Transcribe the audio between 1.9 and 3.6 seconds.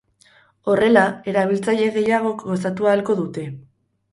gehiagok gozatu ahalko dute.